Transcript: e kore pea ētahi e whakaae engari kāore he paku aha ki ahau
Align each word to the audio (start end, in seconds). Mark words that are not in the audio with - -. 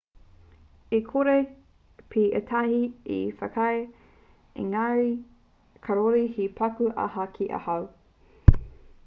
e 0.99 0.99
kore 1.09 1.35
pea 2.13 2.31
ētahi 2.39 2.79
e 3.17 3.19
whakaae 3.43 3.85
engari 4.65 5.13
kāore 5.89 6.25
he 6.39 6.51
paku 6.63 6.91
aha 7.07 7.29
ki 7.39 7.51
ahau 7.61 7.89